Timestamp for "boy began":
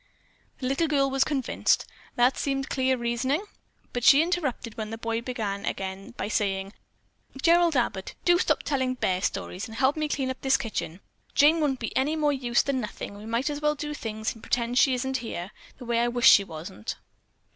4.97-5.63